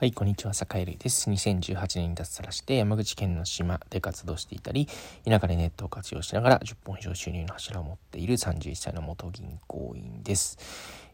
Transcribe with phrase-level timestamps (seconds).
[0.00, 1.28] はい、こんにちは、坂井瑠です。
[1.28, 4.88] 2018年に脱サラして山口県の島で活動していたり、
[5.26, 10.56] 田舎でネットを活用しながら10本以上収入の柱を持っている31歳の元銀行員です。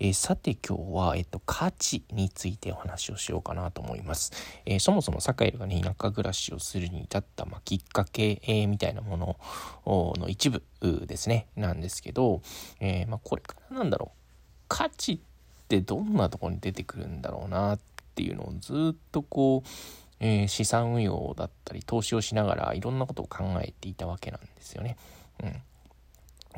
[0.00, 4.32] えー、さて今日は、えっと、価値についてお話をしようかなと思います。
[4.66, 9.36] えー、そもそも坂井がね、田舎暮らしをするに至った、まあ、きっかけ、えー、みたいなもの
[10.18, 10.60] の一部
[11.06, 12.42] ですね、なんですけど、
[12.80, 14.18] えまあ、これからなんだろう、
[14.66, 15.18] 価値っ
[15.68, 19.68] てどんなとこに出てくるんだろうなってっていうのをずっとこう、
[20.20, 24.96] えー、資産運用だったり投資をしながらいろんなことを考えていたわけなんですよね。
[25.42, 25.54] うん、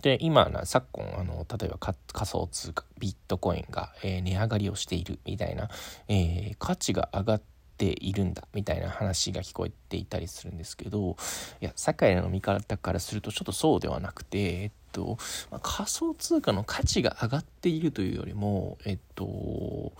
[0.02, 5.70] で今な昨今あの例えば仮想通貨ビットコインが、えー、値上がりをしているみたいな、
[6.08, 7.42] えー、価値が上がっ
[7.78, 11.16] ているんだみたいな話が聞こえていたりするんですけど
[11.60, 15.16] いや酒井の見方からするとちょっとそうではなくて、えっと
[15.50, 19.92] まあ、仮想通貨の価値が上がっているというよりもえっと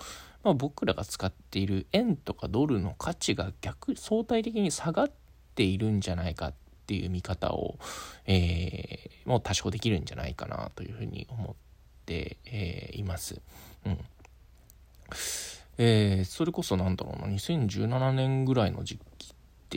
[0.45, 5.13] まあ、僕らが使っている円とかドルの価値が逆相対的に下がっ
[5.55, 6.55] ているんじゃないかっ
[6.87, 7.79] ていう見方を、
[8.27, 11.55] えー、もう多少できるんじゃないかなというふうに思っ
[12.05, 13.41] て、えー、います。
[13.87, 13.99] うん
[15.79, 19.35] えー、それこそなんだろうな2017年ぐらいの時期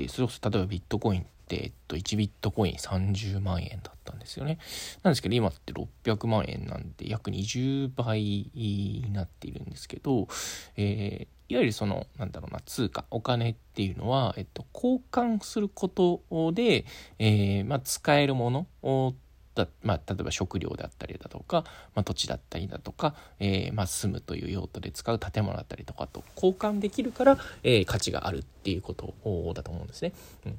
[0.07, 4.59] それこそ例えばビットコインって、えっと、1ビットコイン30万円だったんですよね。
[5.03, 8.21] なんですけど、今って600万円なんで、約20倍
[8.53, 10.27] になっているんですけど、
[10.75, 16.85] えー、いわゆるその、なんだろうな、通貨、お金っていうのは、えっと、交換することで、
[17.19, 18.67] えー、まあ、使えるもの
[19.57, 21.63] だ、まあ、例えば食料であったりだとか、
[21.95, 29.13] まあ、土地だったりだとか、えー、まあ、住むという用途で使う建物だったりとかと交換できるから、えー、価値があるっていうこと
[29.53, 30.13] だと思うんですね。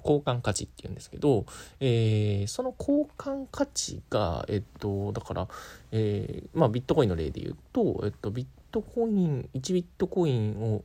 [0.05, 1.47] 交換価値っていうんですけど、
[1.81, 5.49] えー、その交換価値が、えっと、だから、
[5.93, 10.85] えまあ、ビットコインの例で言うと、えっと、ビットコイン、1ビットコインを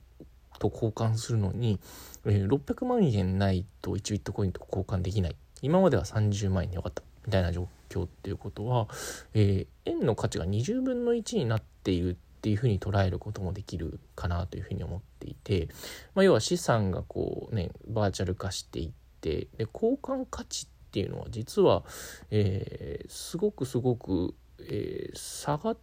[0.59, 1.79] と交換するのに、
[2.25, 5.35] えー、600万円ないと1ビットコインと交換できない。
[5.61, 7.03] 今までは30万円でよかった。
[7.25, 7.67] みたいな状況
[8.01, 8.87] っていうことは、
[9.33, 15.69] えー、円の価値が20分の1になっているっていうふうに捉えることもできるかなというふうに思っていて、
[16.15, 21.83] まあ、要は資産がこうねバーチャル化していってで交換価値っていうのは実は、
[22.31, 25.77] えー、すごくすごく、えー、下がっ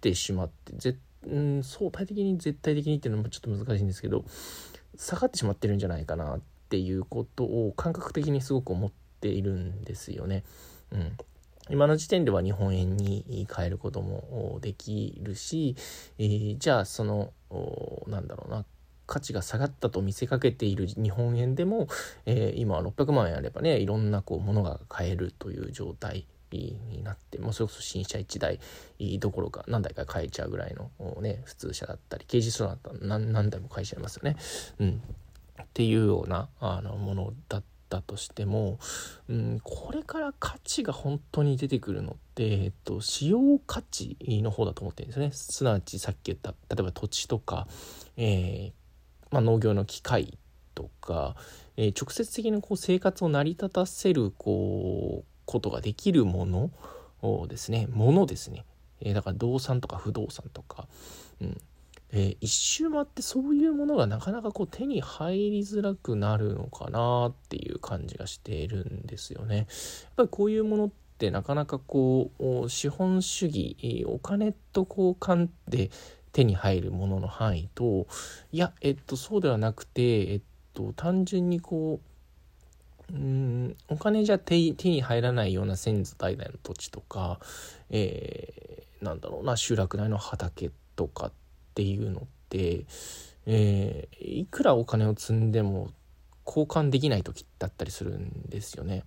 [0.00, 4.24] てしまって絶うん、相対的に絶対的にっていうのもちょっと難しいんですけど
[4.96, 10.44] 下がってしまってるんじゃないかなっていうことを感覚的にすごく思っているんですよね。
[10.92, 11.16] うん、
[11.70, 15.76] 今の時点では日本円に変えることもできるし、
[16.18, 17.32] えー、じゃあその
[18.06, 18.64] なんだろうな。
[19.06, 21.86] 価値が下がったと見せかけている日本円でも、
[22.26, 28.58] えー、今は600万円あればねいろんなこう物が買えるという状態になってもうそれこそ新車1台
[29.18, 34.36] どころか何台か買えちゃうぐらいのね普通車だったり軽自動車だったら何何台も買えちゃいますよね。
[34.78, 35.02] うん、
[35.62, 38.78] っていうようなあのものだったったとしても、
[39.28, 45.30] うん、これから価値が本当に出てくるのって、えっと、使用価値の方だと思ってるんですね。
[45.32, 47.66] すなわちさっき言った例えば土地とか、
[48.16, 48.72] えー、
[49.30, 50.36] まあ、農業の機械
[50.74, 51.36] とか、
[51.76, 56.70] えー、直接的にこう生活を成り立たせるこうことができるもの
[57.22, 58.64] をですねものですね、
[59.00, 60.86] えー、だから動産とか不動産とか、
[61.40, 61.60] うん、
[62.12, 69.56] えー、一周回ってそういうものがなかなかこう手に入りづらくなるのかなっていう感じがしているんですよね。
[69.56, 69.66] やっ
[70.16, 75.90] ぱりこういうものってなかなかこう資本主義お金と交換で
[76.32, 78.06] 手に入るものの範囲と
[78.52, 80.40] いやえっとそうではなくてえっ
[80.74, 82.00] と単純にこ
[83.10, 87.40] ううんお金じゃ手手に入らないような先祖代々の土地とか、
[87.90, 91.45] えー、なんだろうな集落内の畑とかって
[91.76, 92.86] ていうのって、
[93.44, 95.90] えー、いくらお金を積んでも
[96.46, 99.04] 交換できない時だったりするんですよね。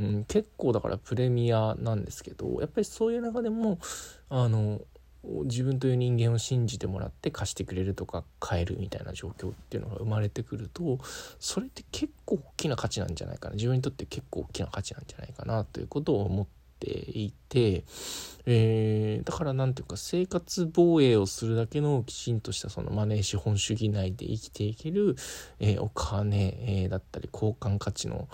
[0.00, 3.78] うん、結構だからプレミアなんですけどやっぱりそういう中でも
[4.28, 4.80] あの
[5.44, 10.98] 自分という人間を信じてもらって貸してくれるとか買えるみたいな状況っていうのが生まれてくると
[11.40, 16.46] それって結構大きな価値なんじゃないかな自分にとって結構大きな価値なんじゃないかなということを思っ
[16.78, 17.84] ていて、
[18.46, 25.16] えー、だから何ていうか生活防衛をするだけのきちんとしたそのマネー資本主義内で生きていける、
[25.60, 28.28] えー、お金、えー、だったり交換価値の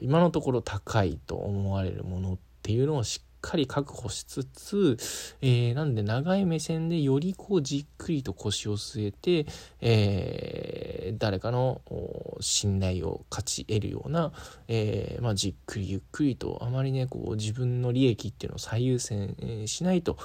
[0.00, 4.96] 今のところ高いと思われるものっていうのをしっかり確保しつつ、
[5.42, 9.46] えー、なんで長い目線でよりこうじっくりと腰を据えて、
[9.82, 11.82] えー、誰かの
[12.40, 14.32] 信頼を勝ち得るような、
[14.68, 19.36] えー、まあ、じっくりゆっくりとあまりねこう自分の利益っていうのを最優先
[19.66, 20.16] しないと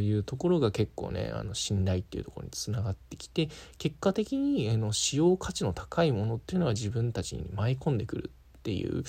[0.00, 8.30] いうところが結構ねあの信頼っていうところにつながってきて結果的にあの使用価値の高いものっていうのは自分たちに舞い込んでくる。
[8.64, 9.04] っていう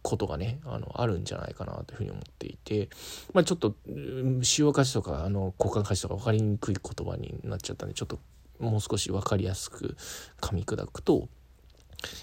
[0.00, 2.88] ことがねあのあるんじゃないかなというふうに思っていて、
[3.34, 3.74] まあ、ちょっと
[4.42, 8.18] 使用価値とかあの交換価値とか分かりにくい言葉になっちゃったんでちょっと
[8.58, 9.96] もう少し分かりやすく
[10.40, 11.28] 噛み砕くと、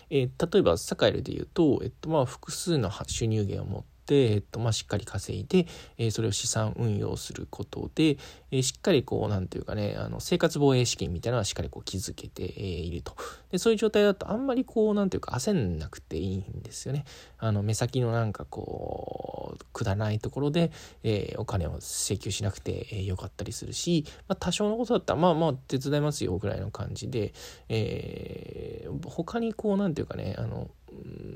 [0.10, 5.68] えー、例えばサカエルで言うと、えっと、まあ複数の収入源を持って、えっとまあ、しっかり稼いで、
[5.98, 8.18] え、それを資産運用することで、
[8.52, 13.16] え、しっかりこう何て言うかねあの生活防衛資金みたいなのはしっかりこう築けて、えいると。
[13.52, 17.06] でそういう状態だとあんまりこう何て言うか焦んなくていいんですよね。
[17.38, 20.72] あの目先のなんかこうくだらないところで、
[21.04, 27.34] えお金を請求しなくて、えよかったりするし、まあ、多少のことだったらまあまあ手伝いますよぐらいの感じで、
[27.68, 31.36] えー、他にこう何て言うかねあの、うん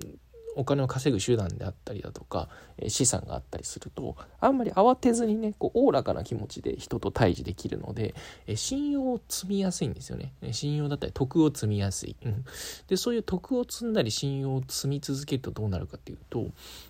[0.55, 8.13] お金を稼ぐ手段であったりだとか、え資産があったりするとあんまり慌てずにねこうおおらかな気持ちで人と対峙できるので、
[8.47, 10.33] え信用を積みやすいんですよね。
[10.51, 12.45] 信用だったり徳を積みやすい、うん、
[12.87, 16.47] でそういう徳を積んだり信用を積み続けるとどうなるかっていうと、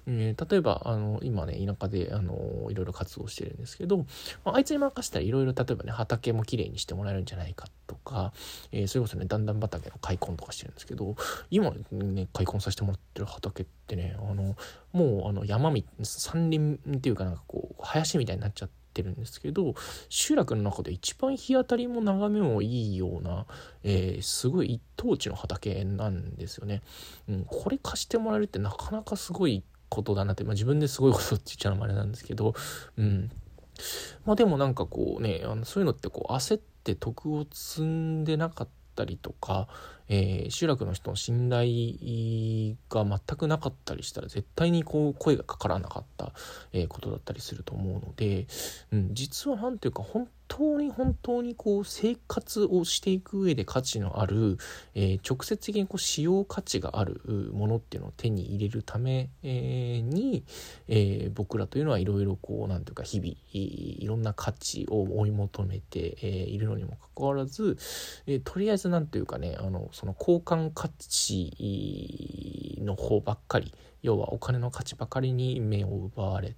[0.08, 3.98] えー、例えばあの今ね田舎であのいろいろ活動してるんですけど、
[4.44, 8.34] まあ、あいつに任せたらいろいろ例えばね畑もきれいにしてもらえるんじゃないかとか、
[8.72, 11.16] えー、それこそね段々畑の開墾とかしてるんですけど
[11.52, 14.56] 今ね開墾させてもらってる畑ってねあの
[14.92, 19.76] もうあの山み山林っていうかなんかこう林みたいになっちゃってるんですけど
[20.10, 23.46] 集落の中で一番日当たりも眺めもいいような、
[23.84, 26.82] えー、すごい一等地の畑なんですよね、
[27.30, 32.54] うん、これ貸してもらえるってなかなかすごいことだなって、まあ、自分ですごいことって言っちゃうのもあれなんですけど
[32.98, 33.30] うん。
[34.26, 39.68] まあでもなんかこうねあのそういうのってこう焦って徳を積んでなかったりとか、
[40.10, 46.34] えー、集落の人の信頼が全くなかったりしたら絶対にこう声がかからなかった、
[46.72, 48.48] えー、ことだったりすると思うので、
[48.92, 54.58] うん、実は何ていうか本当に本当にこう生活をしていく上で価値のある、
[54.94, 57.22] えー、直接的にこう使用価値がある
[57.54, 60.44] ものっていうのを手に入れるため、に、
[60.88, 67.78] えー、僕らというのはいろいろこう何ていうか日々いろんな価値を追い求めて、いるのにもかかわらず、
[68.28, 73.74] えとりあえず何ていうかねあのその交換価値の方ばっかり。
[74.02, 76.58] 要はお金の価値ばかりに目を奪われ、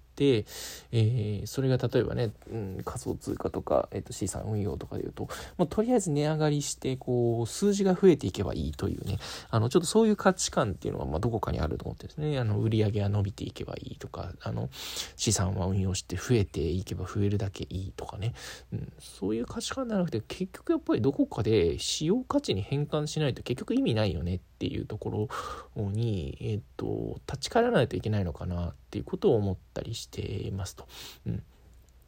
[0.91, 5.27] えー、それが例えばね、うん、仮想通貨とか、えー、と資産運用とかでいうと
[5.57, 9.17] もうとりあえず値上がりしてこう数字が増えていけばいいというね
[9.49, 12.39] あのちょっとそういう価値観っていうのはまあどこかにあると思ってですね。
[12.39, 14.69] あの売り上げが伸びていけばいいとかあの
[15.15, 18.33] 資産は運用して増えていけば増えるだけいいとかね、
[18.73, 25.29] うん、そういう価値観じゃなくて結局やっぱりどこかで使用価値に変換しないと結局意味ないよねっていうとこ
[25.75, 30.87] ろに、えっと、立ち返らないといけないのかなっていうことを思ったりしてしていますと。
[31.27, 31.43] うん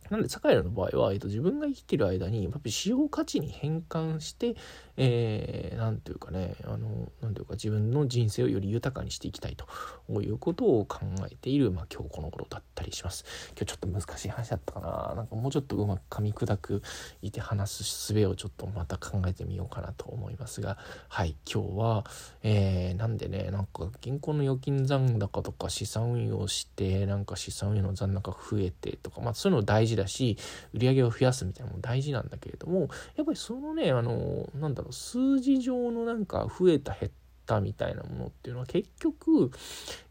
[0.10, 4.56] なんで、坂井の場合は、えっと、自分が生きてる間に、やっぱり使用価値に変換して、
[4.98, 11.00] えー、なんていうかね、あの、なんていうか自分の人生をより豊かにしていきたいということを考
[11.32, 13.26] えている、まあ今日この頃だったりします。
[13.56, 15.14] 今日ちょっと難しい話だったかな。
[15.16, 16.82] なんかもうちょっとうまく噛み砕く
[17.22, 20.78] いて話す術をちょっとまた考えてみようかなと思いますが、
[21.10, 22.06] はい、今日は、
[22.42, 30.38] えー、なんでね、なんか銀行の預金残高とか資産運用して、なんか資産運用の残高増えてとか、まあそういうの大事だし、
[30.74, 37.12] 売り上げを増やすみたいなのも大事なんだけれども、やっぱりそのね、あの、なんだろう、数字上のなんか増えた減っ
[37.48, 39.52] たみたいなものっていうのは結局、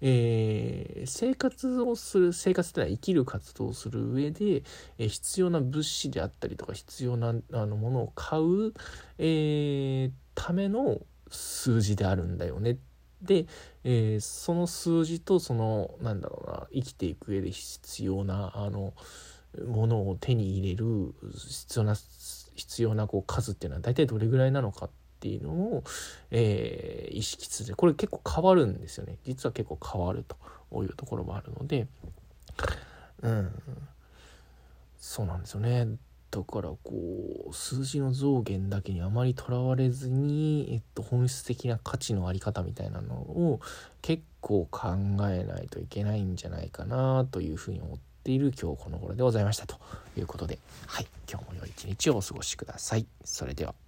[0.01, 4.63] えー、生活をする生活っていうのは生きる活動をする上で、
[4.99, 8.73] えー、必要な物資であったりとか必要なあのものを買う、
[9.19, 11.01] えー、ための
[11.31, 12.79] 数字であるんだよね。
[13.23, 13.47] で、
[13.85, 18.95] えー、その数字とそのなんだろうな生きていく上で必要なあの
[19.67, 21.95] ものを手に入れる必要な
[22.55, 25.85] 必要なこう数っていうのは大体どれぐらいなのかっていうのを、
[26.31, 27.77] えー、意識する。
[27.77, 29.19] これ結構変わるんですよね。
[29.25, 31.87] 実は結構変わるというところもあるので。
[33.23, 33.51] うん。
[34.99, 35.87] そうなんですよね。
[36.31, 36.81] だからこ
[37.49, 43.61] う数字の増減だけにあまりとらわれずに、えっと、本質的な価値のあり方みたいなのを
[44.03, 44.91] 結構考
[45.31, 49.77] えないといけないんじゃないかなというふうに思ってている今日この頃でございましたと
[50.19, 53.07] いうことで、はい、今日も良い一日をお過ごしください。
[53.25, 53.86] それでは。